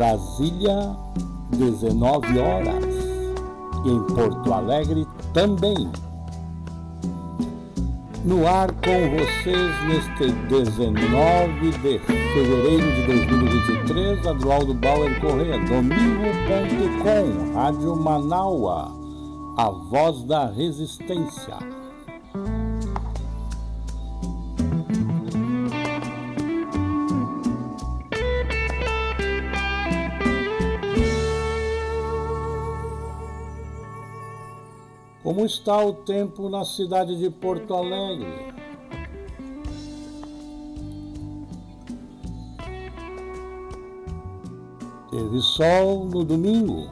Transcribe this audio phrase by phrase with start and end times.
[0.00, 0.96] Brasília,
[1.50, 2.84] 19 horas.
[3.84, 5.92] E em Porto Alegre também.
[8.24, 17.94] No ar com vocês neste 19 de fevereiro de 2023, Adroaldo Bauer Correia, domingo.com, Rádio
[17.96, 18.90] Manaua,
[19.58, 21.58] a voz da resistência.
[35.40, 38.52] Como está o tempo na cidade de Porto Alegre?
[45.10, 46.90] Teve sol no domingo.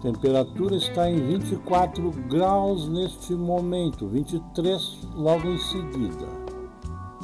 [0.00, 6.28] Temperatura está em 24 graus neste momento, 23 logo em seguida,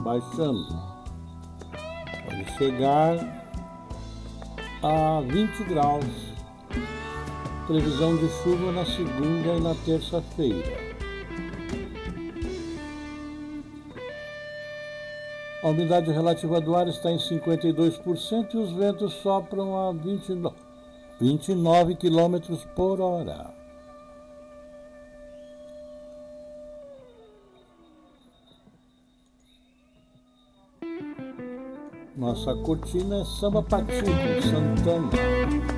[0.01, 0.69] baixando.
[2.27, 3.17] Pode chegar
[4.83, 6.34] a 20 graus
[7.67, 10.95] Previsão de chuva na segunda e na terça-feira.
[15.63, 20.55] A umidade relativa do ar está em 52% e os ventos sopram a 29,
[21.19, 23.55] 29 km por hora.
[32.15, 35.74] Nossa cortina é samba patinho Santana.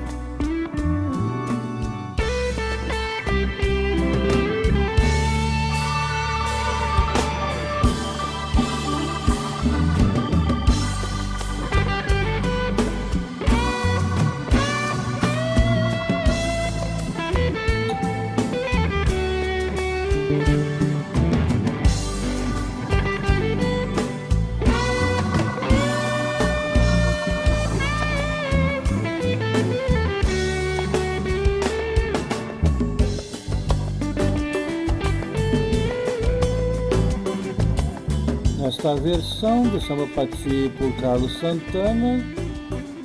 [38.87, 42.23] Esta versão do Samba Pati por Carlos Santana,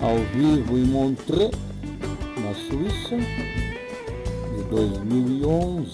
[0.01, 1.51] ao vivo em Montreux,
[2.41, 3.17] na Suíça,
[4.57, 5.91] de 2011.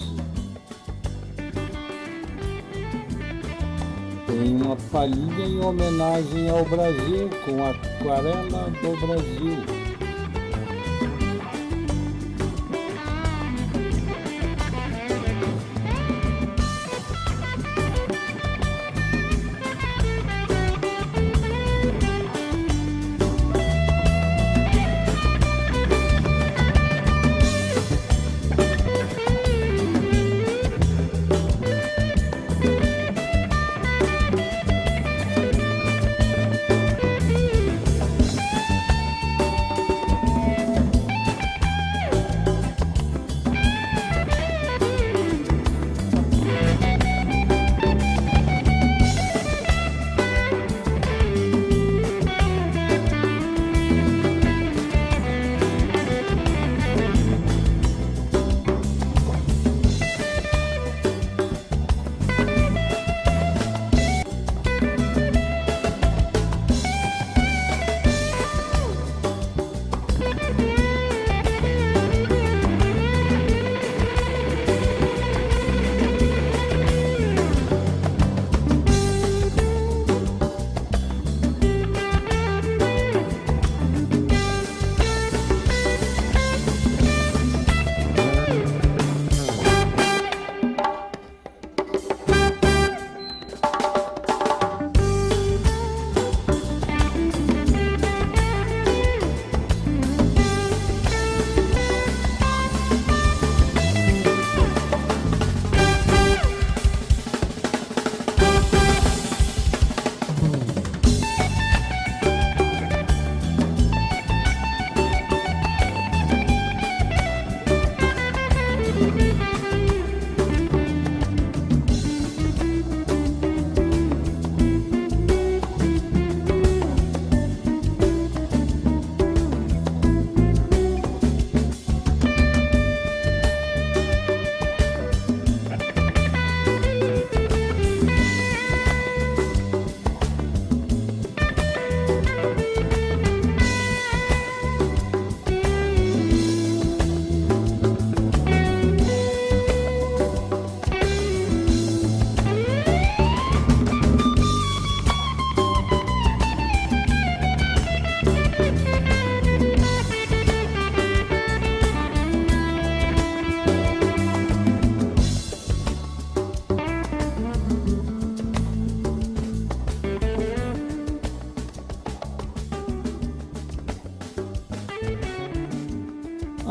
[4.27, 9.78] Tem uma palhinha em homenagem ao Brasil, com aquarela do Brasil.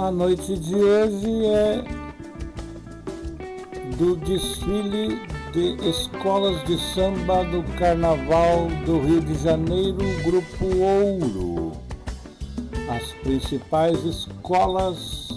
[0.09, 1.85] A noite de hoje é
[3.99, 5.21] do desfile
[5.53, 11.73] de escolas de samba do Carnaval do Rio de Janeiro, Grupo Ouro.
[12.89, 15.29] As principais escolas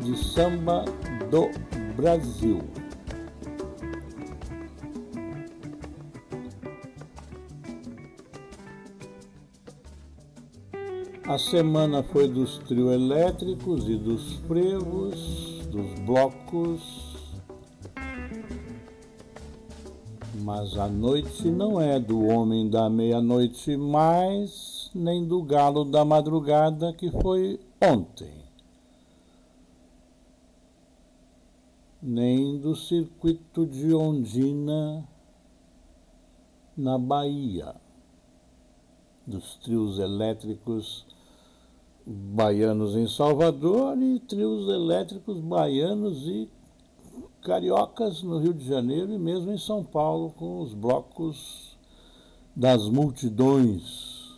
[0.00, 0.84] de samba
[1.28, 1.50] do
[1.96, 2.62] Brasil.
[11.30, 16.80] A semana foi dos trio elétricos e dos frevos, dos blocos.
[20.42, 26.92] Mas a noite não é do homem da meia-noite mais, nem do galo da madrugada
[26.92, 28.34] que foi ontem.
[32.02, 35.08] Nem do circuito de Ondina
[36.76, 37.76] na Bahia,
[39.24, 41.06] dos trios elétricos
[42.10, 46.50] baianos em Salvador e trios elétricos baianos e
[47.40, 51.78] cariocas no Rio de Janeiro e mesmo em São Paulo com os blocos
[52.54, 54.28] das multidões.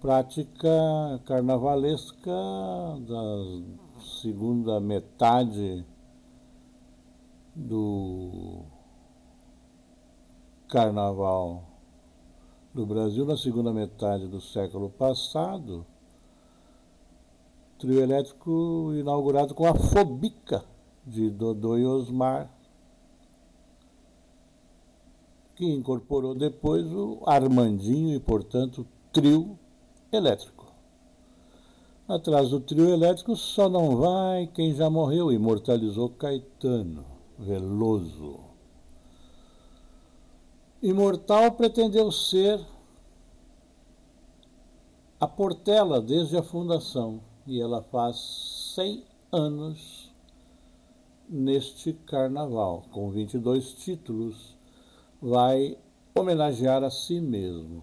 [0.00, 2.30] Prática carnavalesca
[3.06, 5.84] da segunda metade
[7.54, 8.62] do
[10.68, 11.67] carnaval
[12.74, 15.84] do Brasil na segunda metade do século passado,
[17.78, 20.64] trio elétrico inaugurado com a Fobica
[21.06, 22.50] de Dodô e Osmar,
[25.56, 29.58] que incorporou depois o Armandinho e, portanto, trio
[30.12, 30.66] elétrico.
[32.06, 37.04] Atrás do trio elétrico só não vai quem já morreu, imortalizou Caetano
[37.38, 38.47] Veloso.
[40.80, 42.64] Imortal pretendeu ser
[45.18, 48.16] a Portela desde a fundação e ela faz
[48.76, 50.12] 100 anos
[51.28, 54.56] neste carnaval, com 22 títulos,
[55.20, 55.76] vai
[56.14, 57.82] homenagear a si mesmo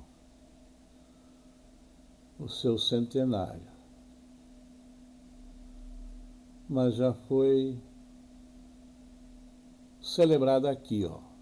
[2.40, 3.76] o seu centenário.
[6.70, 7.78] Mas já foi
[10.02, 11.35] celebrada aqui, ó.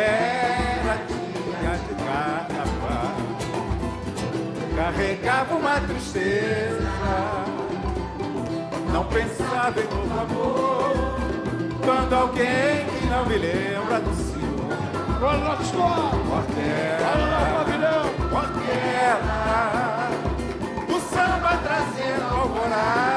[0.00, 3.14] Era dia de carnaval.
[4.76, 6.90] Carregava uma tristeza,
[8.92, 11.20] não pensava em novo amor.
[11.84, 14.40] Quando alguém que não me lembra do Senhor,
[16.28, 17.64] Portela,
[18.30, 20.10] Portela,
[20.88, 23.09] o samba trazendo alvorada.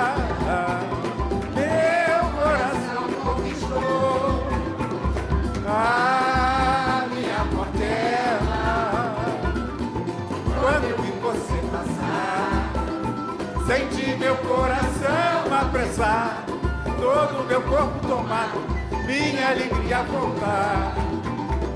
[15.95, 18.59] Todo meu corpo tomado,
[19.05, 20.95] minha alegria voltar.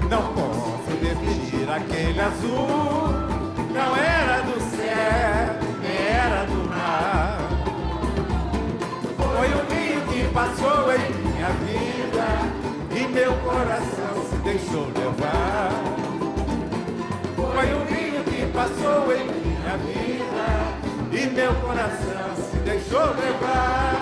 [0.09, 3.13] Não posso definir aquele azul,
[3.71, 5.55] não era do céu,
[6.09, 7.38] era do mar.
[9.17, 12.57] Foi o rio que passou em minha vida
[12.95, 15.71] e meu coração se deixou levar.
[17.36, 20.77] Foi o vinho que passou em minha vida
[21.12, 23.97] e meu coração se deixou levar.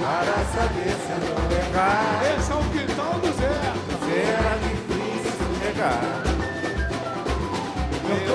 [0.00, 2.07] Para saber se eu vou pegar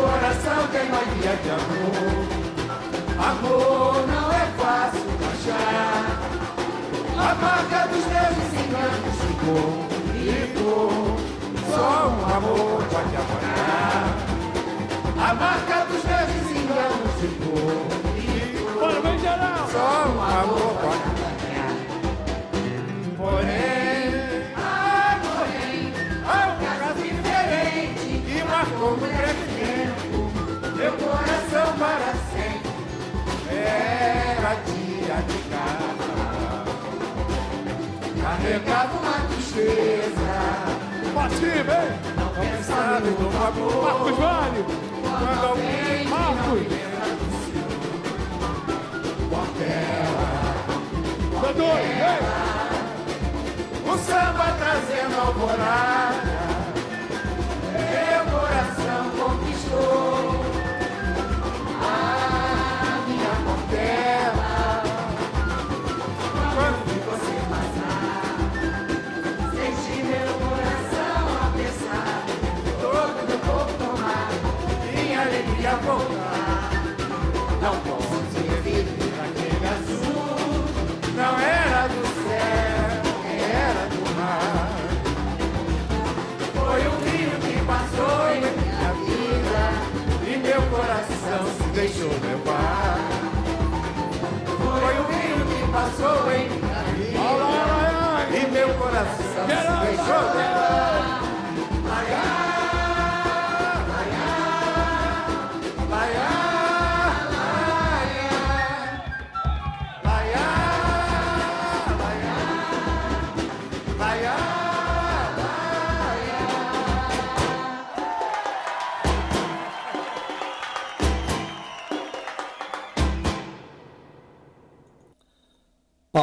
[0.04, 2.44] coração tem magia de amor.
[3.18, 6.20] Amor não é fácil achar.
[7.18, 9.70] A marca dos meus desenganos ficou,
[10.12, 10.92] ficou.
[11.70, 14.04] Só um amor pode apagar.
[15.18, 17.84] A marca dos meus desenganos ficou,
[19.22, 19.68] geral.
[19.72, 20.73] Só um amor
[30.84, 32.74] meu coração para sempre.
[33.50, 36.66] Era dia de casa,
[38.22, 40.34] carregava uma tristeza,
[41.16, 41.90] Bate, vem.
[42.18, 43.84] não pensava no amor.
[43.84, 44.62] Marcos Vale.
[45.02, 46.84] Quando alguém Marcos.
[51.40, 52.22] Doutor, vem.
[53.86, 56.34] O samba trazendo alvorada,
[57.72, 60.23] meu coração conquistou.
[98.36, 99.48] E meu coração.
[99.48, 100.73] Se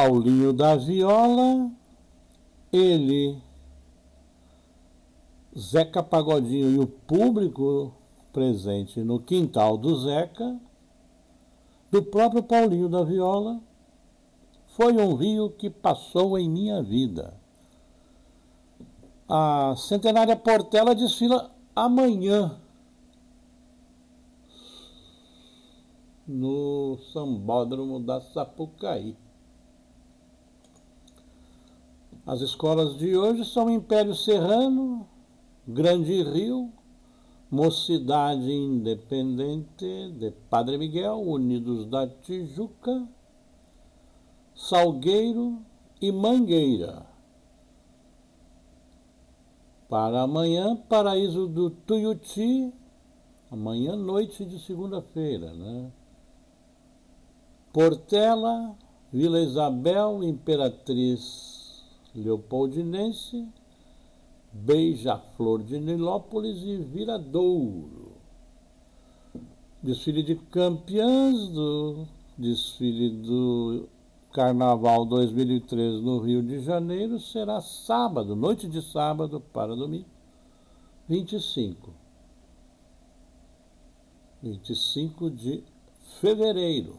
[0.01, 1.69] Paulinho da Viola,
[2.73, 3.39] ele,
[5.55, 7.93] Zeca Pagodinho e o público
[8.33, 10.59] presente no quintal do Zeca,
[11.91, 13.61] do próprio Paulinho da Viola,
[14.69, 17.35] foi um rio que passou em minha vida.
[19.29, 22.59] A centenária Portela desfila amanhã
[26.27, 29.15] no Sambódromo da Sapucaí.
[32.31, 35.05] As escolas de hoje são Império Serrano,
[35.67, 36.71] Grande Rio,
[37.51, 43.05] Mocidade Independente de Padre Miguel, Unidos da Tijuca,
[44.55, 45.61] Salgueiro
[46.01, 47.05] e Mangueira.
[49.89, 52.73] Para amanhã, Paraíso do Tuiuti,
[53.51, 55.91] amanhã noite de segunda-feira, né?
[57.73, 58.73] Portela,
[59.11, 61.50] Vila Isabel, Imperatriz
[62.13, 63.47] Leopoldinense,
[64.51, 68.11] Beija-Flor de Nilópolis e Viradouro.
[69.81, 72.05] Desfile de campeãs do
[72.37, 73.87] desfile do
[74.33, 80.05] Carnaval 2003 no Rio de Janeiro será sábado, noite de sábado para domingo,
[81.07, 81.93] 25.
[84.41, 85.63] 25 de
[86.19, 86.97] fevereiro.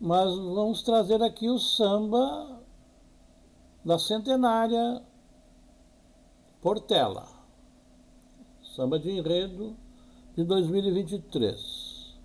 [0.00, 2.49] Mas vamos trazer aqui o samba
[3.90, 5.02] da centenária
[6.62, 7.26] Portela.
[8.62, 9.76] Samba de enredo
[10.36, 12.16] de 2023.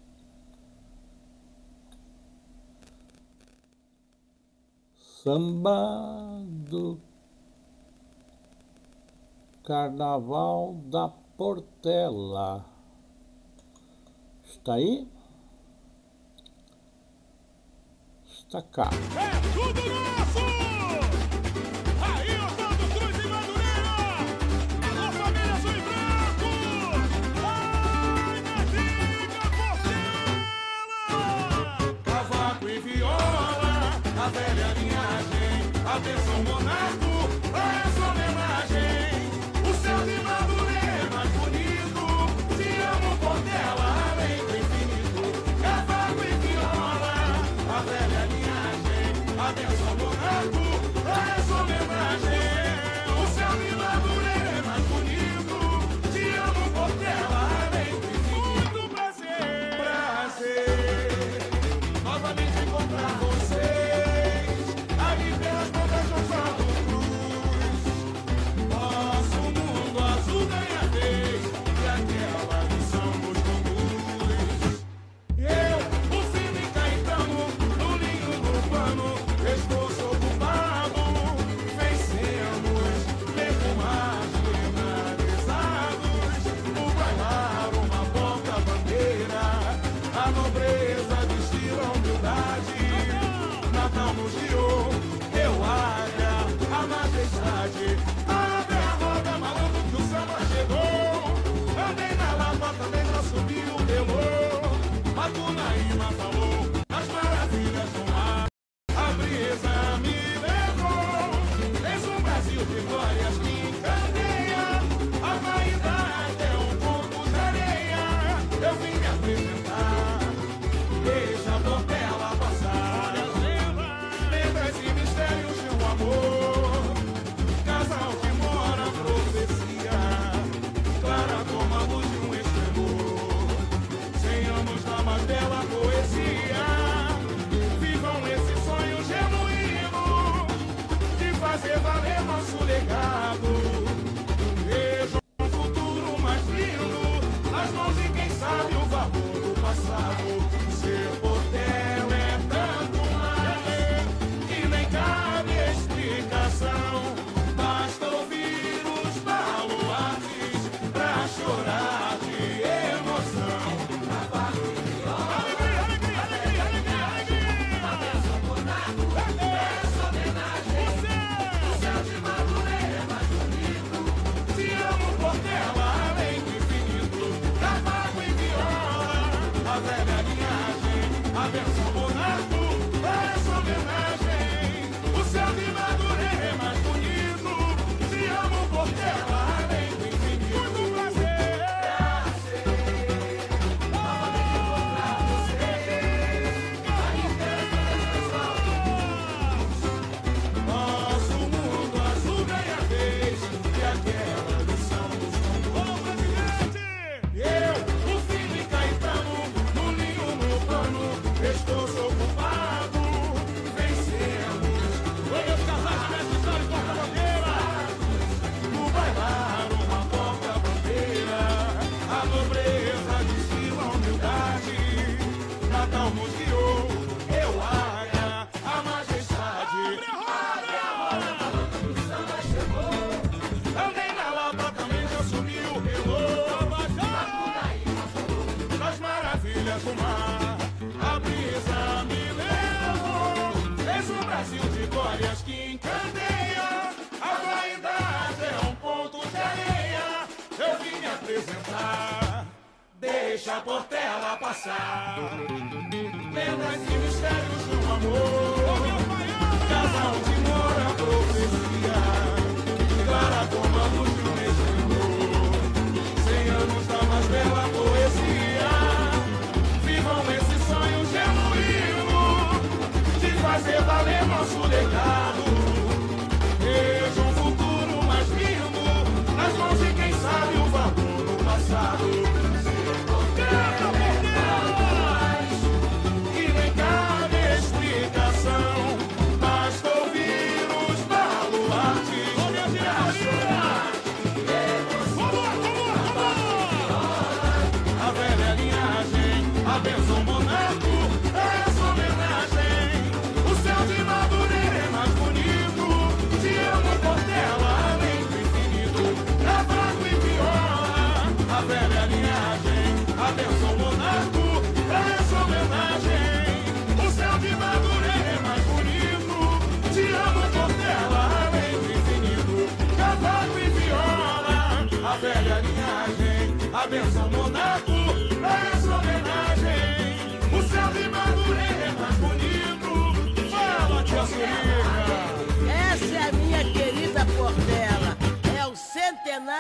[5.24, 7.00] Samba do
[9.64, 12.64] Carnaval da Portela.
[14.44, 15.08] Está aí?
[18.24, 18.92] Está cá.
[19.18, 20.55] É tudo nosso!
[34.26, 37.15] A velha linhagem, atenção monarco,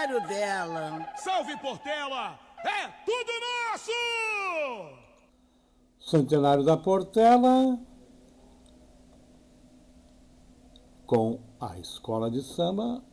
[0.06, 1.14] aniversário dela.
[1.18, 2.40] Salve Portela!
[2.64, 3.32] É tudo
[3.72, 3.92] nosso!
[6.00, 7.80] Centenário da Portela
[11.06, 13.04] com a Escola de Samba,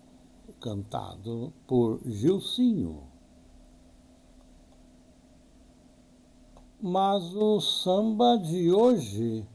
[0.61, 3.11] cantado por Gilcinho.
[6.81, 9.46] Mas o samba de hoje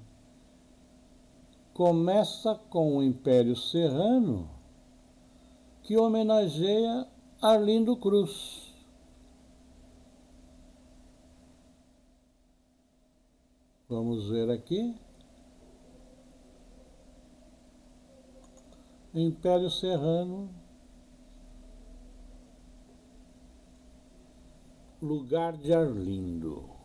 [1.74, 4.50] começa com o Império Serrano,
[5.84, 7.08] que homenageia
[7.42, 8.74] Arlindo Cruz.
[13.88, 14.96] Vamos ver aqui.
[19.14, 20.50] Império Serrano.
[25.00, 26.77] Lugar de Arlindo.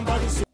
[0.00, 0.49] somebody.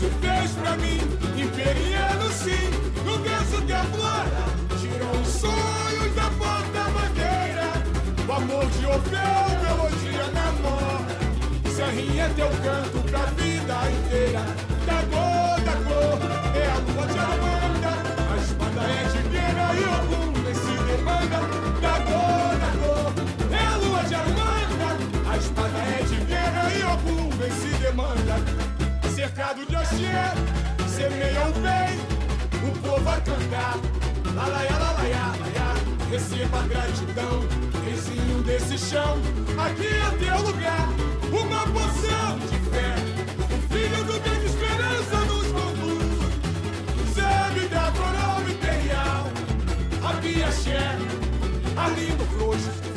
[0.00, 0.98] Você fez pra mim
[1.36, 2.70] Imperiano sim,
[3.04, 4.44] no verso que aflora
[4.80, 7.70] Tirou os sonhos da porta madeira
[8.26, 9.20] O amor de Orfeu,
[9.62, 11.20] melodia namora
[11.74, 14.40] Serrinha é teu canto pra vida inteira.
[14.86, 16.18] Da cor, da cor,
[16.54, 17.92] é a lua de Amanda.
[18.30, 21.38] A espada é de guerra e algum vem se demanda.
[21.80, 23.12] Da cor, da cor,
[23.50, 25.30] é a lua de Amanda.
[25.30, 28.59] A espada é de guerra e algum vem se demanda
[29.40, 30.34] Cercado de axé,
[30.86, 33.78] semeia o bem O povo vai cantar.
[34.34, 35.74] Lalaiá, lalaiá, laiá
[36.10, 37.40] Receba gratidão,
[37.82, 39.16] vizinho desse chão.
[39.56, 40.88] Aqui é teu lugar,
[41.32, 42.94] uma poção de fé.
[43.50, 47.14] O filho do bem de esperança nos conduz.
[47.14, 49.26] Zé da coroa imperial
[50.04, 50.98] A Piaxé,
[51.78, 52.89] Arlindo Cruz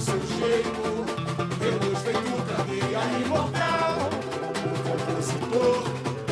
[0.00, 0.80] do seu jeito.
[1.58, 1.90] Feito
[3.22, 4.10] imortal.
[4.82, 5.84] Compositor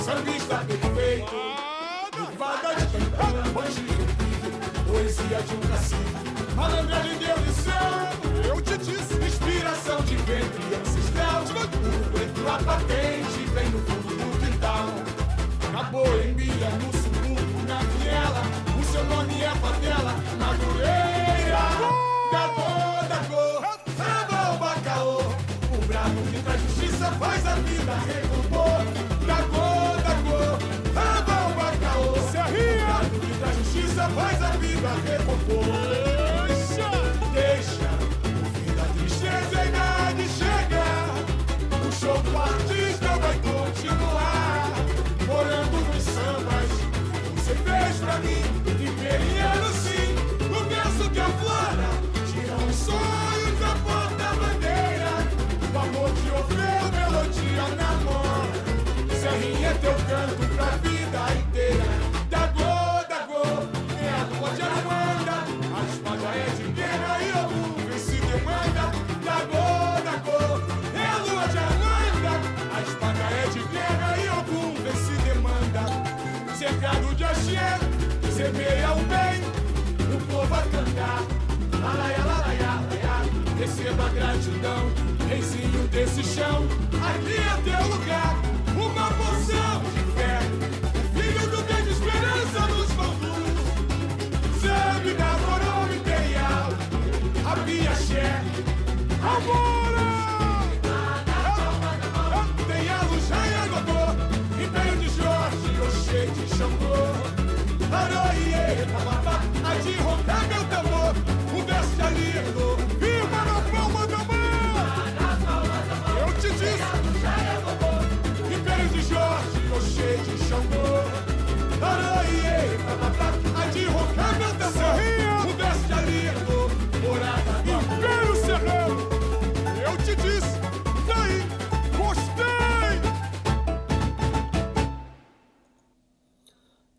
[0.02, 1.36] Sambista perfeito
[2.16, 3.82] Levada de Banjo
[4.86, 6.54] Poesia de um cacique.
[6.56, 9.14] Malandragem deu lição Eu te disse!
[9.14, 11.42] Inspiração de ventre ancestral.
[11.42, 14.86] O vento a patente Vem no fundo do quintal.
[15.72, 18.42] Na boemia, no subúrbio, na viela.
[18.80, 20.97] O seu nome é favela Madureira
[83.88, 84.92] Receba gratidão
[85.28, 88.37] Reizinho desse chão Aqui é teu lugar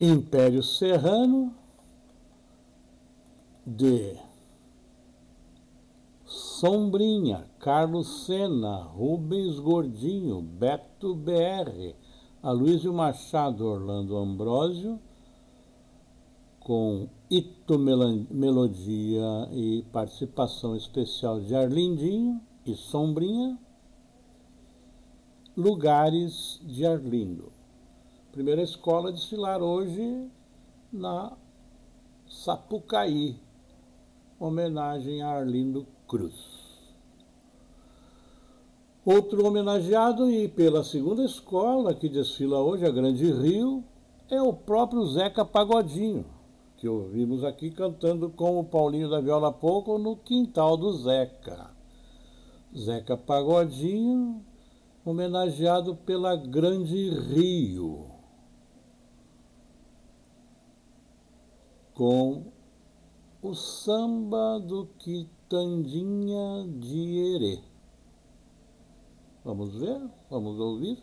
[0.01, 1.53] Império Serrano
[3.67, 4.15] de
[6.23, 11.93] Sombrinha, Carlos Sena, Rubens Gordinho, Beto BR,
[12.41, 14.97] Aloysio Machado, Orlando Ambrósio,
[16.62, 23.59] com Ito Melodia e participação especial de Arlindinho e Sombrinha.
[25.57, 27.59] Lugares de Arlindo.
[28.31, 30.29] Primeira escola a desfilar hoje
[30.93, 31.35] na
[32.29, 33.35] Sapucaí,
[34.39, 36.35] homenagem a Arlindo Cruz.
[39.03, 43.83] Outro homenageado e pela segunda escola que desfila hoje, a Grande Rio,
[44.29, 46.23] é o próprio Zeca Pagodinho,
[46.77, 51.71] que ouvimos aqui cantando com o Paulinho da Viola Pouco no quintal do Zeca.
[52.77, 54.45] Zeca Pagodinho,
[55.03, 58.09] homenageado pela Grande Rio,
[61.99, 62.45] com
[63.41, 67.59] o samba do Quitandinha de Herê.
[69.43, 70.09] Vamos ver?
[70.29, 70.97] Vamos ouvir?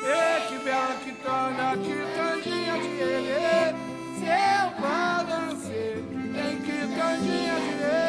[0.00, 3.74] Ei, que bela quitanda, quitandinha de erê,
[4.14, 8.07] seu balancê, tem quitandinha de erê.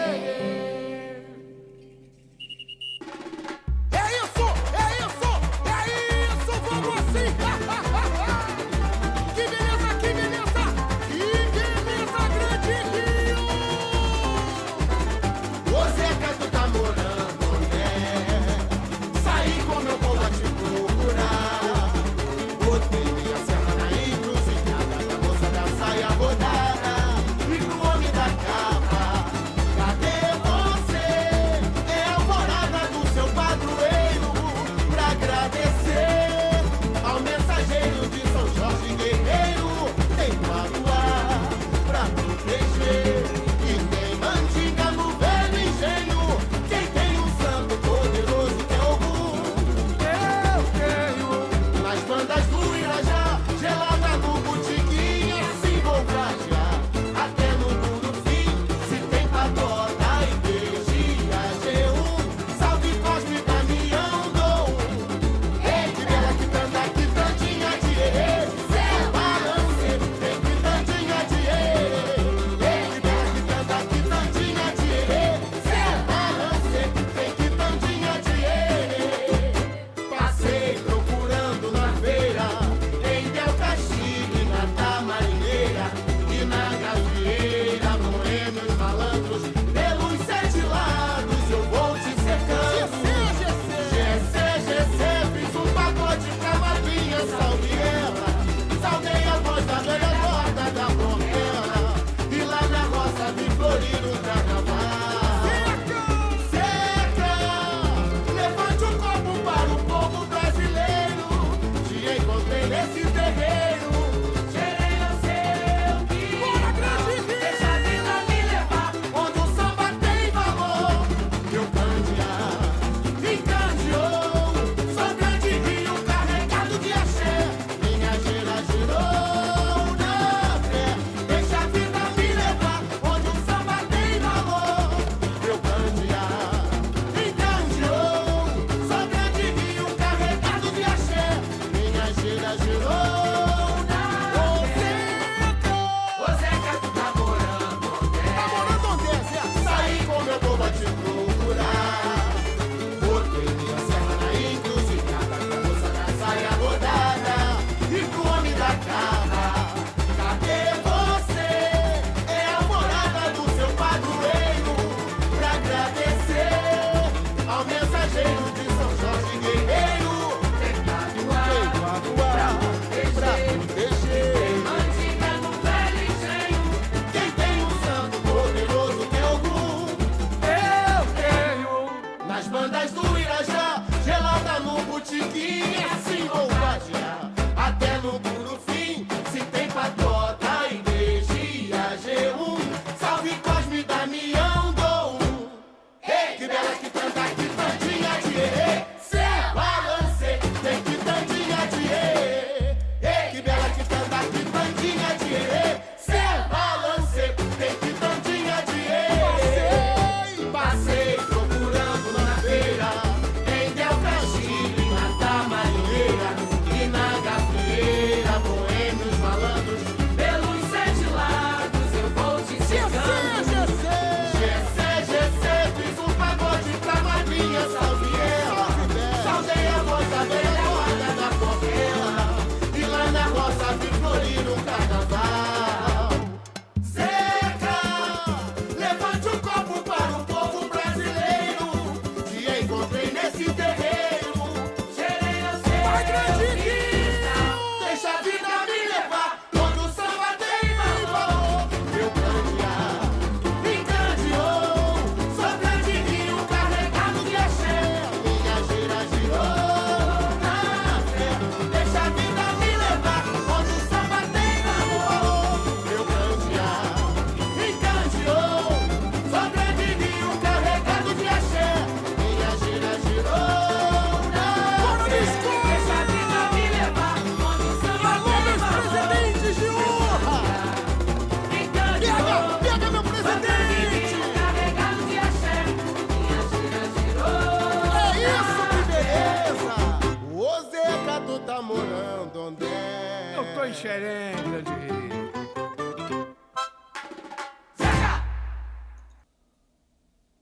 [293.80, 295.32] Xerém, grande Rio.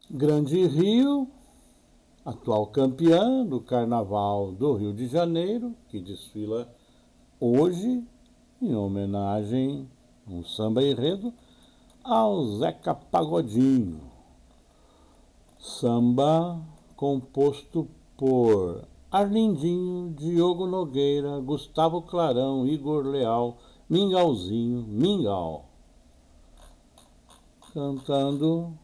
[0.10, 1.28] Grande Rio,
[2.26, 6.68] atual campeã do Carnaval do Rio de Janeiro, que desfila
[7.40, 8.04] hoje
[8.60, 9.88] em homenagem
[10.28, 11.32] um samba enredo
[12.04, 14.02] ao Zeca Pagodinho.
[15.60, 16.60] Samba
[16.96, 18.84] composto por
[19.18, 23.58] Arlindinho, Diogo Nogueira, Gustavo Clarão, Igor Leal,
[23.90, 25.66] Mingauzinho, Mingau.
[27.74, 28.78] Cantando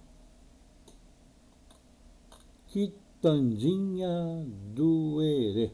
[2.65, 4.43] Quitandinha
[4.73, 5.71] do Erê.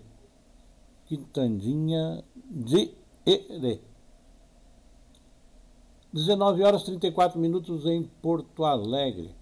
[1.06, 2.92] Quitandinha de
[3.26, 3.80] Erê.
[6.12, 9.39] 19 horas 34 minutos em Porto Alegre.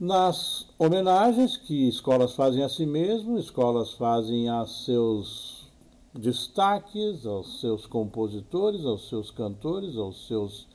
[0.00, 5.68] Nas homenagens que escolas fazem a si mesmas, escolas fazem a seus
[6.14, 10.68] destaques, aos seus compositores, aos seus cantores, aos seus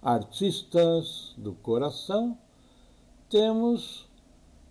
[0.00, 2.38] artistas do coração,
[3.28, 4.06] temos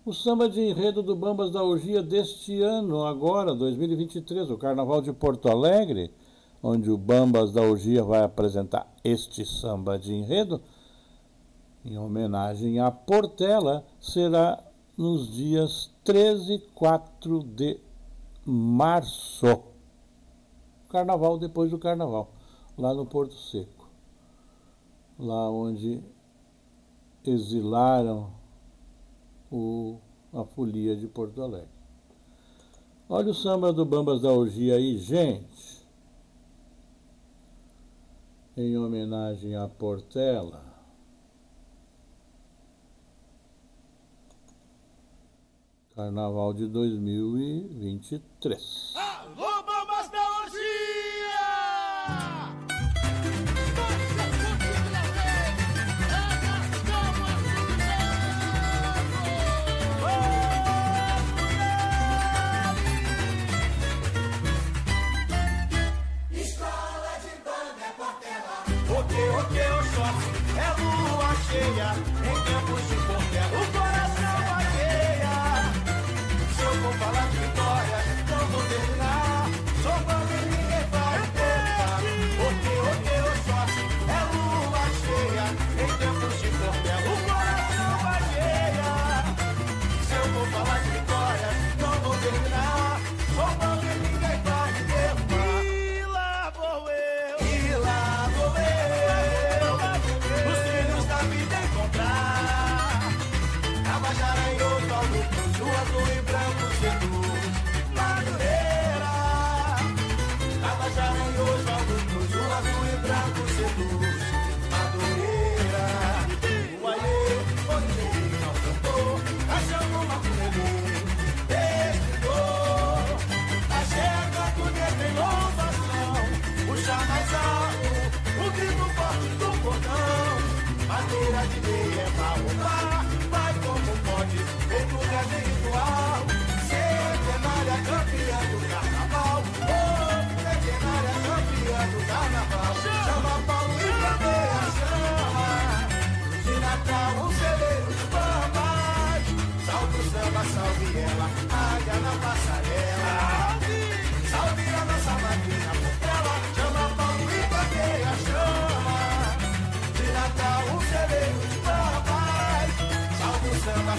[0.06, 5.12] o samba de enredo do Bambas da Orgia deste ano, agora, 2023, o Carnaval de
[5.12, 6.10] Porto Alegre,
[6.62, 10.62] onde o Bambas da Orgia vai apresentar este samba de enredo
[11.84, 14.62] em homenagem à Portela, será
[14.96, 17.78] nos dias 13 e 4 de
[18.44, 19.62] março.
[20.88, 22.30] Carnaval depois do carnaval,
[22.76, 23.88] lá no Porto Seco.
[25.18, 26.02] Lá onde
[27.24, 28.30] exilaram
[29.50, 29.98] o,
[30.32, 31.68] a folia de Porto Alegre.
[33.08, 35.86] Olha o samba do Bambas da Orgia aí, gente.
[38.56, 40.67] Em homenagem à Portela.
[45.98, 48.94] Carnaval de 2023.
[48.94, 49.57] Alô,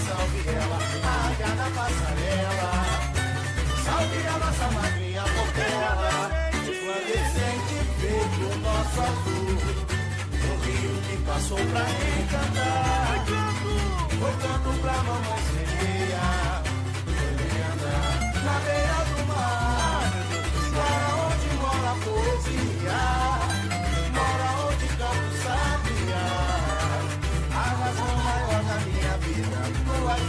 [0.08, 0.80] Salve ela,
[1.26, 2.72] águia na passarela.
[3.84, 6.14] Salve a nossa madrinha, Portela.
[6.66, 9.58] Resplandecente feito o nosso azul.
[10.42, 11.86] O rio que passou pra
[12.20, 13.26] encantar.
[14.20, 16.28] Foi canto pra mamãe sereia.
[17.38, 17.96] Lenda
[18.44, 20.12] na beira do mar.
[20.74, 23.39] Mora onde mora a poesia.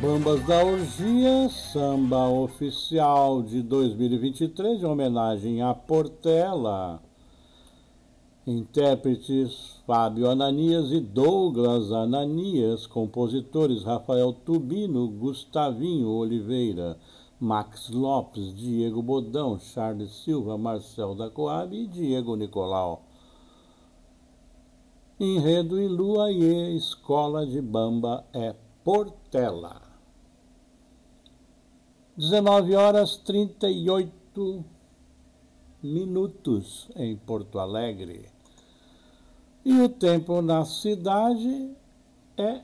[0.00, 7.02] Bambas da Orgia, samba oficial de 2023, em homenagem a Portela.
[8.46, 16.96] Intérpretes Fábio Ananias e Douglas Ananias, compositores Rafael Tubino, Gustavinho Oliveira,
[17.38, 23.02] Max Lopes, Diego Bodão, Charles Silva, Marcel da Coab e Diego Nicolau.
[25.20, 29.89] Enredo e Lua e Escola de Bamba é Portela.
[32.20, 34.62] 19 horas 38
[35.82, 38.26] minutos em Porto Alegre.
[39.64, 41.74] E o tempo na cidade
[42.36, 42.60] é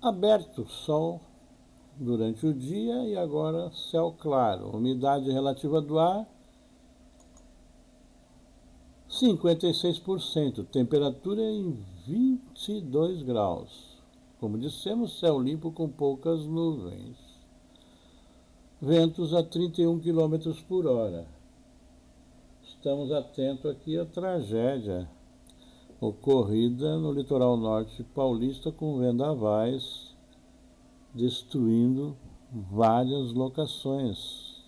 [0.00, 1.20] aberto, sol
[1.98, 4.74] durante o dia e agora céu claro.
[4.74, 6.26] Umidade relativa do ar
[9.10, 13.98] 56%, temperatura em 22 graus.
[14.40, 17.25] Como dissemos, céu limpo com poucas nuvens.
[18.80, 21.26] Ventos a 31 km por hora.
[22.62, 25.08] Estamos atentos aqui à tragédia
[25.98, 30.14] ocorrida no litoral norte paulista com vendavais
[31.14, 32.14] destruindo
[32.52, 34.62] várias locações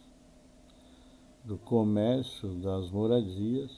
[1.45, 3.71] do comércio, das moradias,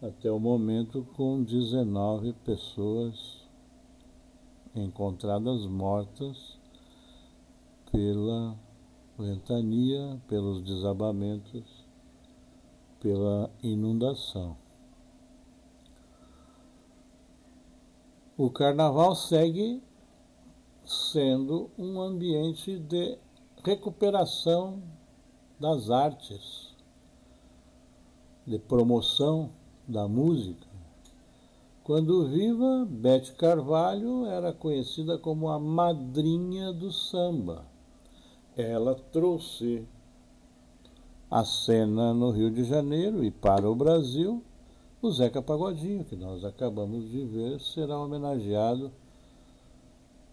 [0.00, 3.46] até o momento com 19 pessoas
[4.74, 6.58] encontradas mortas
[7.92, 8.56] pela
[9.18, 11.64] ventania, pelos desabamentos,
[13.00, 14.56] pela inundação.
[18.36, 19.82] O carnaval segue
[20.84, 23.18] sendo um ambiente de
[23.64, 24.82] recuperação
[25.58, 26.74] das artes,
[28.46, 29.50] de promoção
[29.88, 30.66] da música.
[31.82, 37.64] Quando viva, Bete Carvalho era conhecida como a madrinha do samba.
[38.56, 39.86] Ela trouxe
[41.30, 44.42] a cena no Rio de Janeiro e para o Brasil,
[45.02, 48.90] o Zeca Pagodinho, que nós acabamos de ver, será homenageado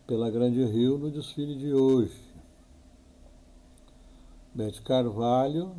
[0.08, 2.18] pela Grande Rio no desfile de hoje.
[4.54, 5.76] Bete Carvalho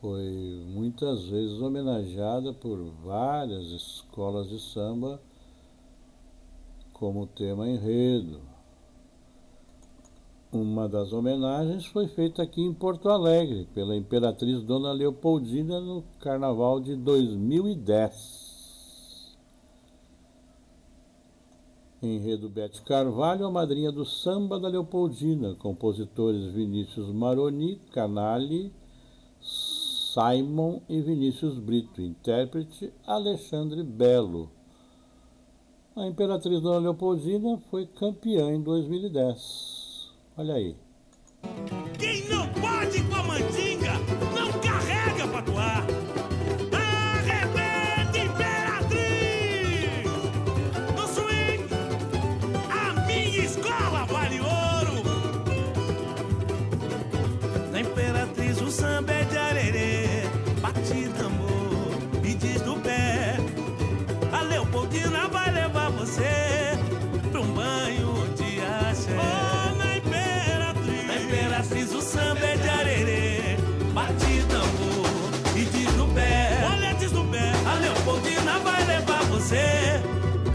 [0.00, 5.20] foi muitas vezes homenageada por várias escolas de samba
[6.92, 8.53] como tema enredo.
[10.54, 16.78] Uma das homenagens foi feita aqui em Porto Alegre pela Imperatriz Dona Leopoldina no Carnaval
[16.78, 19.36] de 2010.
[22.00, 28.72] Enredo Bete Carvalho, a madrinha do samba da Leopoldina, compositores Vinícius Maroni, Canali,
[29.40, 34.48] Simon e Vinícius Brito, intérprete Alexandre Belo.
[35.96, 39.73] A Imperatriz Dona Leopoldina foi campeã em 2010.
[40.36, 40.76] Olha aí.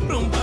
[0.10, 0.39] Boom, um boom.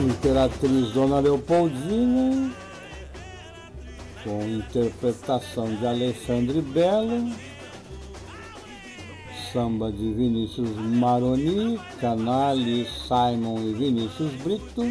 [0.00, 2.50] Imperatriz Dona Leopoldina,
[4.24, 7.30] com interpretação de Alexandre Belo,
[9.52, 14.90] samba de Vinícius Maroni, Canali, Simon e Vinícius Brito.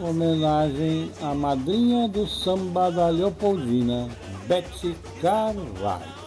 [0.00, 4.08] Homenagem à madrinha do samba da Leopoldina,
[4.48, 6.17] Betsy Carvalho.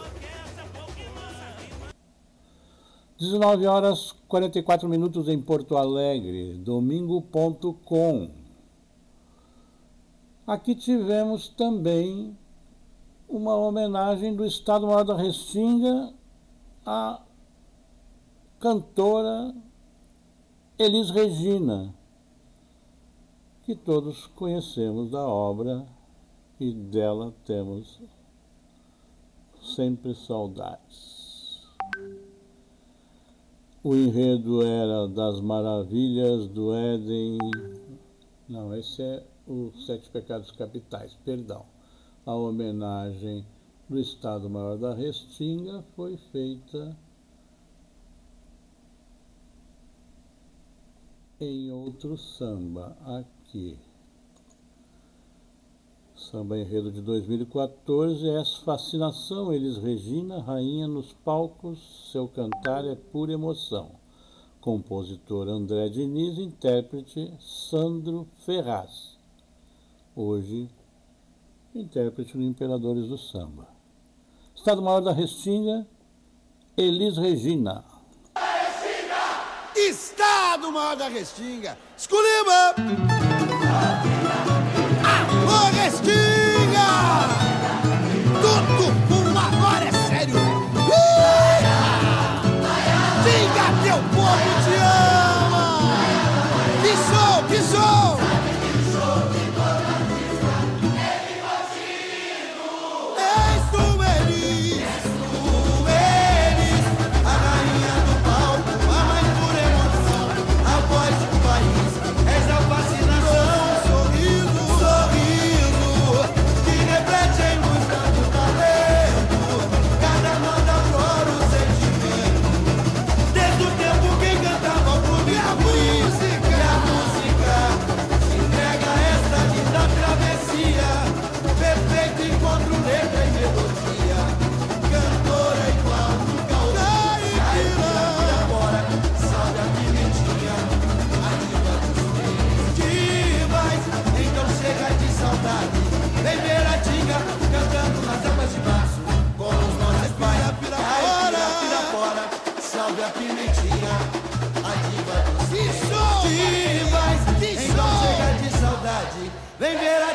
[3.22, 8.30] 19 horas 44 minutos em Porto Alegre, domingo.com.
[10.44, 12.36] Aqui tivemos também
[13.28, 16.12] uma homenagem do Estado Maior da Restinga
[16.84, 17.22] à
[18.58, 19.54] cantora
[20.76, 21.94] Elis Regina,
[23.62, 25.86] que todos conhecemos da obra
[26.58, 28.00] e dela temos
[29.62, 31.11] sempre saudades.
[33.84, 37.36] O enredo era das maravilhas do Éden.
[38.48, 41.66] Não, esse é os Sete Pecados Capitais, perdão.
[42.24, 43.44] A homenagem
[43.88, 46.96] do Estado Maior da Restinga foi feita
[51.40, 53.76] em outro samba, aqui.
[56.30, 61.78] Samba Enredo de 2014, essa fascinação, Elis Regina, rainha nos palcos,
[62.12, 63.90] seu cantar é pura emoção.
[64.60, 69.12] Compositor André Diniz, intérprete Sandro Ferraz
[70.14, 70.68] hoje
[71.74, 73.66] intérprete no Imperadores do Samba.
[74.54, 75.86] Estado Maior da Restinga,
[76.76, 77.84] Elis Regina.
[79.74, 83.41] Estado Maior da Restinga, Esculima!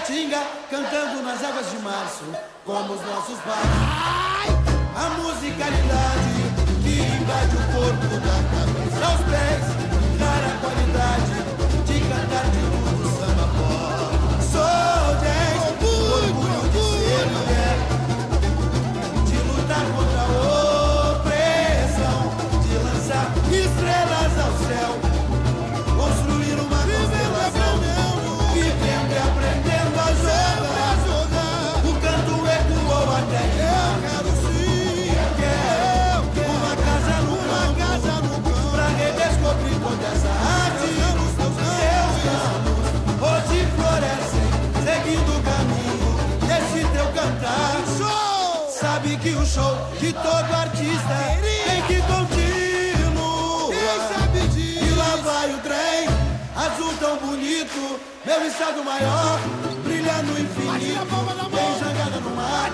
[0.08, 2.24] Vem ver a tinga cantando nas águas de março,
[2.66, 3.68] como os nossos pais.
[4.96, 6.32] A musicalidade
[6.82, 9.06] que invade o corpo da cabeça.
[9.06, 9.64] Aos pés,
[10.20, 11.36] rara qualidade
[11.86, 12.77] de cantar de
[58.46, 59.40] estado maior,
[59.84, 61.08] brilha no infinito.
[61.50, 62.72] Tem jangada no mar,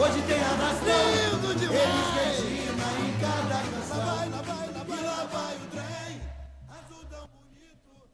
[0.00, 0.94] hoje tem arrastão.
[1.50, 4.24] Eles Regina em cada canção.
[4.86, 6.20] E lá vai o trem,
[6.68, 8.08] azul tão bonito.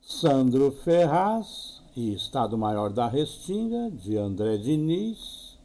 [0.00, 5.58] Sandro Ferraz e Estado Maior da Restinga, de André Diniz.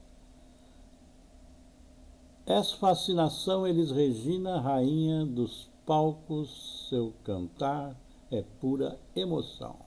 [2.46, 7.96] Essa fascinação, Elis Regina, rainha dos palcos, seu cantar
[8.32, 9.87] é pura emoção.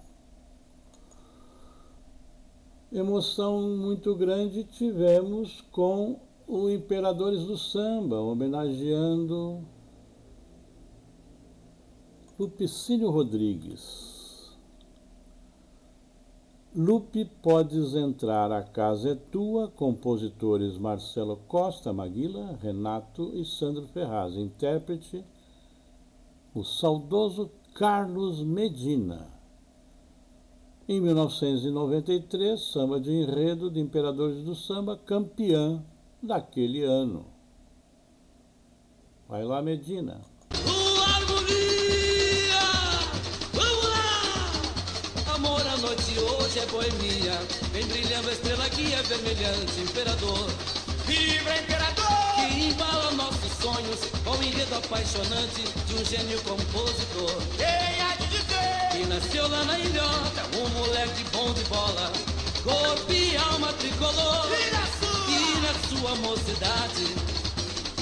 [2.93, 9.65] Emoção muito grande tivemos com o Imperadores do Samba, homenageando
[12.37, 14.59] Lupicínio Rodrigues.
[16.75, 24.35] Lupe, podes entrar, a casa é tua, compositores Marcelo Costa Maguila, Renato e Sandro Ferraz,
[24.35, 25.25] intérprete
[26.53, 29.40] o saudoso Carlos Medina.
[30.91, 35.81] Em 1993, samba de enredo de Imperadores do Samba, campeã
[36.21, 37.27] daquele ano.
[39.29, 40.21] Vai lá, Medina.
[45.81, 47.39] noite hoje é boemia.
[47.73, 50.51] Vem brilhando a estrela que é vermelhante, imperador.
[51.07, 52.35] Viva imperador!
[52.35, 57.43] Que embala nossos sonhos com o enredo apaixonante de um gênio compositor.
[57.57, 58.00] Quem
[59.11, 62.13] nasceu lá na ilhota, um moleque bom de bola.
[62.63, 64.47] Corpo e alma tricolor.
[64.47, 65.21] E na sua?
[65.29, 67.07] E na sua mocidade,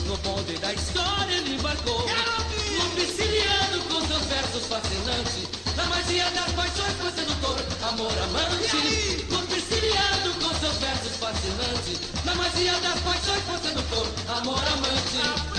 [0.05, 2.05] no bonde da história ele embarcou.
[2.05, 5.49] No siciliano com seus versos fascinantes.
[5.77, 7.57] Na magia das paixões foi sedutor,
[7.89, 9.25] amor amante.
[9.31, 12.01] No siciliano com seus versos fascinantes.
[12.25, 15.58] Na magia das paixões foi sedutor, amor amante.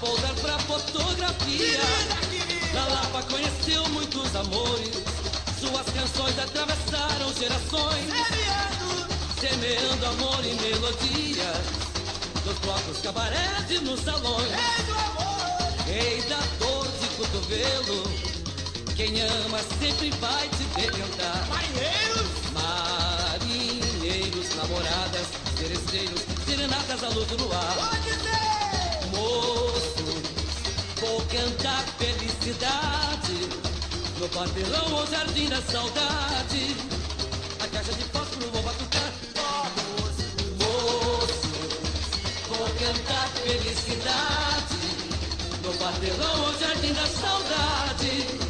[0.00, 1.80] Pousar pra fotografia.
[2.72, 4.96] Na Lapa conheceu muitos amores.
[5.60, 8.08] Suas canções atravessaram gerações.
[9.40, 11.52] Semeando amor e melodia.
[12.44, 14.48] Nos blocos, cabarés e nos salões.
[15.86, 18.02] Rei da dor de cotovelo.
[18.96, 21.46] Quem ama sempre vai te decantar.
[21.48, 22.26] Marinheiros!
[22.52, 25.26] Marinheiros, namoradas,
[25.56, 27.74] seresteiros, serenatas à luz do luar.
[27.76, 28.58] Pode ser!
[29.14, 29.77] Moço,
[31.08, 33.48] vou cantar felicidade
[34.18, 36.76] no papelão ou jardim da saudade.
[37.60, 39.12] A caixa de fósforo vou batucar.
[40.58, 41.48] Moço,
[42.48, 44.76] vou cantar felicidade
[45.64, 48.47] no papelão ou jardim da saudade.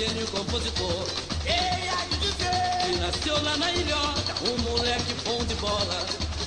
[0.00, 1.06] Gênio compositor.
[1.44, 2.86] Há de dizer?
[2.86, 6.06] Que nasceu lá na ilhota, um moleque bom de bola.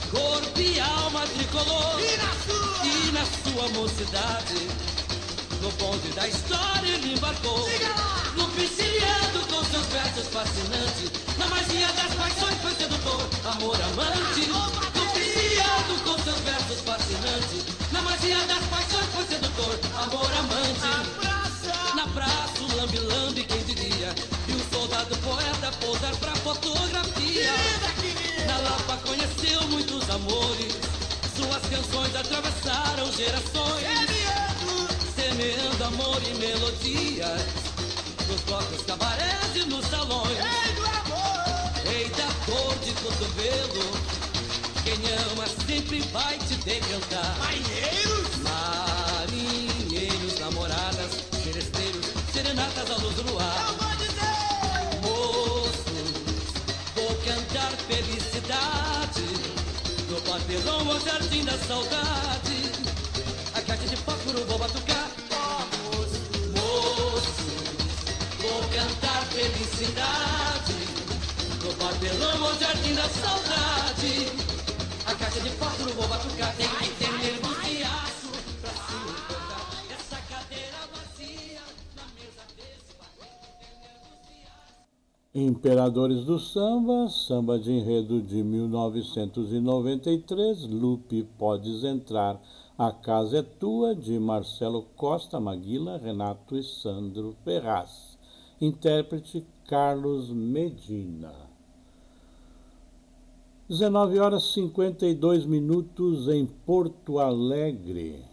[0.09, 1.99] Corpo e alma tricolor.
[1.99, 2.87] E na sua?
[2.87, 4.67] E na sua mocidade,
[5.61, 7.69] no bonde da história ele embarcou.
[8.35, 14.47] No piscilhando com seus versos fascinantes, na magia das paixões foi sedutor, amor amante.
[14.49, 20.79] No piscilhando com seus versos fascinantes, na magia das paixões foi sedutor, amor amante.
[21.21, 21.95] Praça!
[21.95, 22.42] Na praça,
[25.03, 27.51] o soldado poeta pousar pra fotografia.
[28.47, 30.73] Na Lapa conheceu muitos amores.
[31.35, 33.83] Suas canções atravessaram gerações.
[35.15, 37.41] Semeando amor e melodias.
[38.27, 40.37] Nos blocos, cabarés e nos salões.
[41.85, 43.91] Rei do da dor de cotovelo.
[44.83, 44.99] Quem
[45.31, 47.37] ama sempre vai te decantar.
[47.39, 48.29] Marinheiros!
[49.19, 51.11] Marinheiros, namoradas,
[51.43, 53.82] seresteiros, serenatas à luz do luar.
[57.63, 59.21] Cantar felicidade
[60.09, 62.71] no papelão ou jardim da saudade.
[63.53, 65.09] A caixa de fósforo vou batucar.
[66.55, 67.45] Moço,
[68.41, 70.73] vou cantar felicidade
[71.63, 74.31] no papelão ou jardim da saudade.
[75.05, 76.53] A caixa de fósforo vou batucar.
[76.55, 76.82] Tem
[85.35, 92.39] Imperadores do Samba, samba de enredo de 1993, Lupe Podes Entrar,
[92.77, 98.15] A Casa é Tua, de Marcelo Costa Maguila, Renato e Sandro Ferraz.
[98.61, 101.33] Intérprete Carlos Medina.
[103.67, 108.23] 19 horas 52 minutos em Porto Alegre.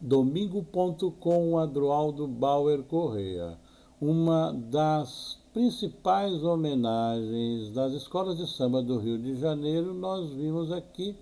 [0.00, 3.62] Domingo.com Adroaldo Bauer Correa
[4.06, 11.16] uma das principais homenagens das escolas de samba do Rio de Janeiro, nós vimos aqui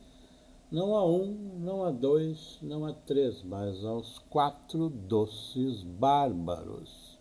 [0.73, 7.19] não há um, não há dois, não há três, mas aos quatro doces bárbaros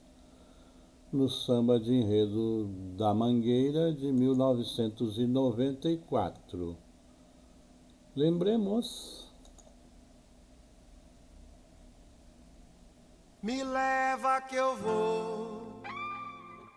[1.11, 6.77] no samba de enredo da Mangueira de 1994.
[8.15, 9.29] Lembremos
[13.43, 15.81] Me leva que eu vou.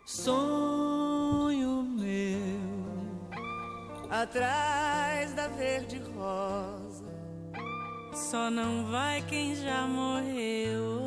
[0.07, 3.29] Sonho meu
[4.11, 7.05] atrás da verde rosa.
[8.15, 11.03] Só não vai quem já morreu.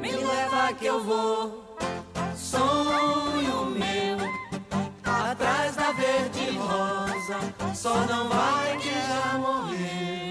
[0.00, 1.78] Me, leva que eu vou.
[2.34, 4.18] Sonho meu
[5.04, 7.38] atrás da verde rosa.
[7.72, 10.27] Só não vai quem já morreu.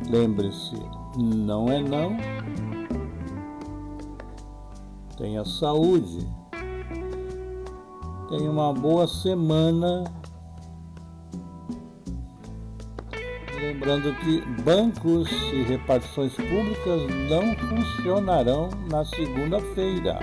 [0.10, 0.76] lembre-se,
[1.18, 2.18] não é não.
[5.18, 6.28] Tenha saúde.
[8.30, 10.04] Tenha uma boa semana.
[13.60, 20.20] Lembrando que bancos e repartições públicas não funcionarão na segunda-feira.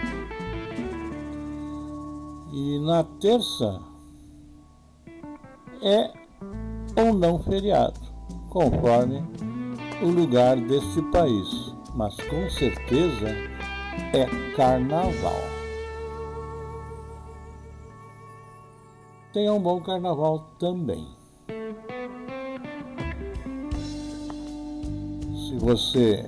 [2.52, 3.80] E na terça
[5.80, 6.21] é
[6.96, 8.00] ou não feriado,
[8.50, 9.22] conforme
[10.02, 11.72] o lugar deste país.
[11.94, 13.28] Mas com certeza
[14.14, 14.26] é
[14.56, 15.40] carnaval.
[19.32, 21.06] Tenha um bom carnaval também.
[25.34, 26.26] Se você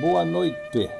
[0.00, 0.99] Boa noite.